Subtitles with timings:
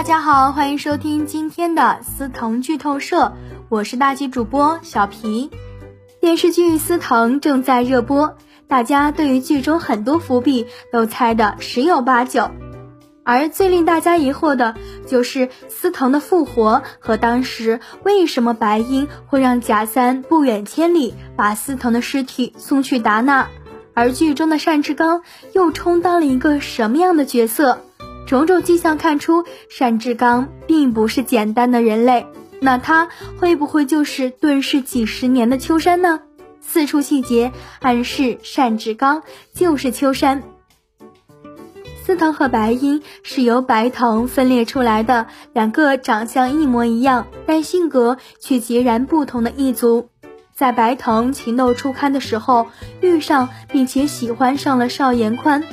[0.00, 3.34] 大家好，欢迎收听今天的思腾剧透社，
[3.68, 5.50] 我是大吉主播小皮。
[6.22, 8.34] 电视剧《司藤》正在热播，
[8.66, 12.50] 大家对于剧中很多伏笔都猜的十有八九。
[13.24, 14.74] 而最令大家疑惑的
[15.06, 23.48] 就是司藤的复活和当时为什么白英会让贾三不远千里把司藤的尸体送去达那，
[23.92, 25.20] 而剧中的单志刚
[25.52, 27.80] 又充当了一个什么样的角色？
[28.30, 29.44] 种种迹象看出，
[29.76, 32.28] 单志刚并不是简单的人类，
[32.60, 33.08] 那他
[33.40, 36.20] 会不会就是遁世几十年的秋山呢？
[36.60, 40.44] 四处细节暗示单志刚就是秋山。
[42.04, 50.08] 司藤和白鹰是由白藤分裂出来的两个长相一模一样，但性格却截然不同的一族。
[50.54, 52.68] 在白藤情窦初开的时候，
[53.00, 55.64] 遇上并且喜欢上了邵延宽。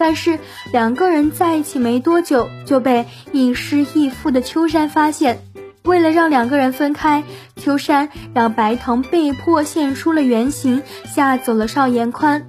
[0.00, 0.38] 但是
[0.72, 5.42] 两个人在一起没多久，就被亦师亦父的秋山发现。
[5.84, 7.22] 为了让两个人分开，
[7.56, 12.46] 秋山让白藤被迫现出了原形，吓走了邵延宽。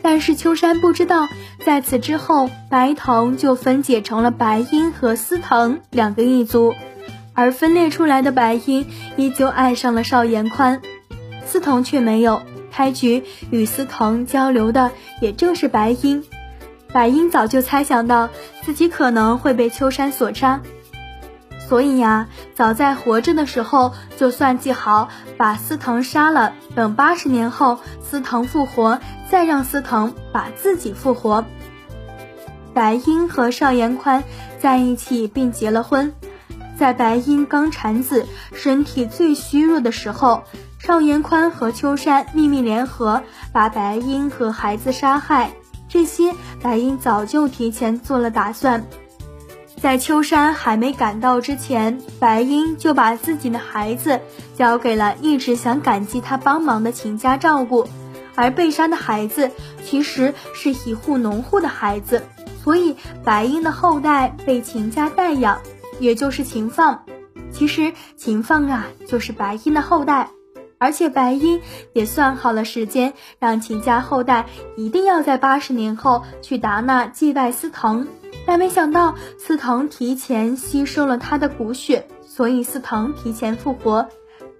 [0.00, 1.28] 但是秋山不知道，
[1.66, 6.74] 在此之后，白藤就分解成了白鹰和司藤两个一族，
[7.34, 8.86] 而分裂出来的白鹰
[9.18, 10.80] 依旧爱上了邵延宽，
[11.44, 12.40] 司藤却没有。
[12.72, 16.24] 开局与司藤交流的也正是白鹰。
[16.92, 18.28] 白英早就猜想到
[18.64, 20.60] 自己可能会被秋山所杀，
[21.68, 28.98] 所以呀，早在活着的时候就算计好把司藤杀了，等八十年后司藤复活，
[29.30, 31.44] 再让司藤把自己复活。
[32.74, 34.24] 白英和邵延宽
[34.58, 36.12] 在一起并结了婚，
[36.76, 40.42] 在白英刚产子、身体最虚弱的时候，
[40.80, 45.52] 邵延宽和秋山秘密联合，把白英和孩子杀害。
[45.90, 48.86] 这些白鹰早就提前做了打算，
[49.76, 54.20] 在秋山还没赶到之前，白英就把自己的孩子
[54.56, 57.88] 交给了一直想感激他帮忙的秦家照顾，
[58.36, 59.50] 而被杀的孩子
[59.84, 62.22] 其实是一户农户的孩子，
[62.62, 65.60] 所以白英的后代被秦家代养，
[65.98, 67.02] 也就是秦放。
[67.52, 70.30] 其实秦放啊，就是白英的后代。
[70.80, 71.60] 而且白鹰
[71.92, 74.46] 也算好了时间，让秦家后代
[74.78, 78.08] 一定要在八十年后去达那祭拜司藤，
[78.46, 84.08] 但没想到司藤提前吸收了他的骨血，所以司藤提前复活。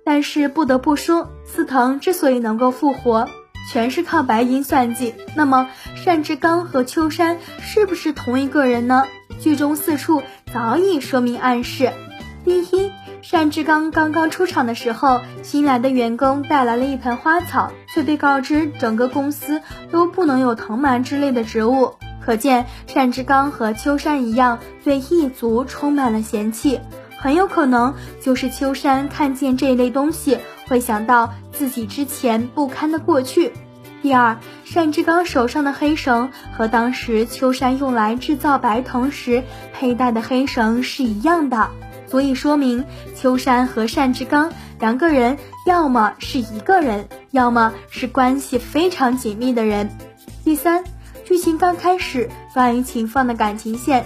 [0.04, 3.26] 但是不得不说，司藤之所以能够复活，
[3.72, 5.14] 全是靠白银算计。
[5.34, 5.70] 那么
[6.04, 9.06] 单志刚和秋山是不是同一个人呢？
[9.40, 10.22] 剧中四处
[10.52, 11.90] 早已说明暗示。
[12.44, 12.92] 第一。
[13.28, 19.60] 单志刚刚刚出场的时候，新来的员工带来了一盆花草，却被告知整个公司
[19.90, 21.94] 都不能有藤蔓之类的植物。
[22.24, 26.80] 可见单志刚和秋山一样，对异族充满了嫌弃，
[27.18, 33.52] 很有可能就是秋山看见这类东西，会想到自己之前不堪的过去。
[34.02, 34.38] 第二，
[34.74, 39.44] 单志刚手上的黑绳和当时秋山用来制造白藤时
[39.74, 41.68] 佩戴的黑绳是一样的。
[42.10, 42.84] 所以说明
[43.14, 49.88] 秋山和单志刚两个人要么是一个人，要么是关系非常紧密的人。
[50.42, 50.82] 第三，
[51.24, 54.04] 剧情刚开始，关于秦放的感情线。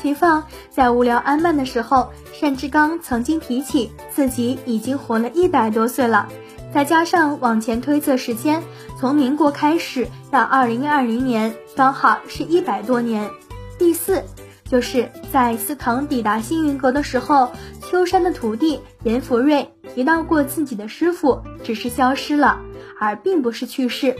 [0.00, 6.28] 秦放在无聊安漫的时候，单志刚曾经提起自己已经活了一百多岁了，
[6.72, 8.62] 再加上往前推测时间，
[8.98, 13.30] 从民国开始到二零二零年，刚好是一百多年。
[13.78, 14.24] 第四。
[14.74, 22.58] 就是在司藤抵达星云阁的时候，秋山的徒弟严福瑞提到过自己的师傅只是消失了，
[22.98, 24.16] 而并不是去世，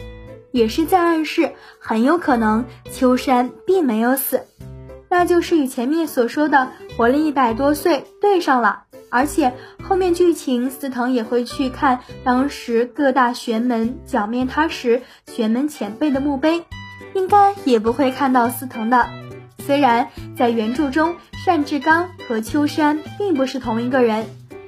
[0.52, 4.42] 也是在暗示很有可能秋山并没有死，
[5.10, 8.84] 那就是与前面所说的活了一百多岁对上了。
[9.10, 16.62] 而且后面剧情司藤也会去看当时各大玄门剿灭他时玄门前辈的墓碑，
[17.12, 19.08] 应该也不会看到司藤的。
[19.66, 21.16] 虽然在原著中，
[21.46, 24.26] 单志刚和秋山并不是同一个人，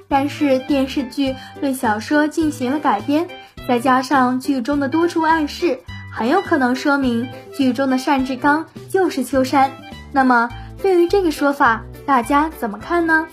[0.08, 3.28] 但是电视剧对小说进行了改编，
[3.68, 5.80] 再加上剧中的多处暗示，
[6.12, 9.72] 很有可能说明剧中的单志刚就是秋山。
[10.12, 10.48] 那么，
[10.82, 13.26] 对于这个说法，大家怎么看呢？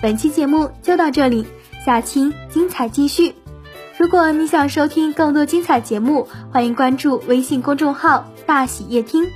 [0.00, 1.46] 本期节目就到这里，
[1.84, 3.34] 下期精彩继续。
[3.98, 9.30] 如果你想收听更多精彩节目，欢迎关注微信公众号“大喜夜听”。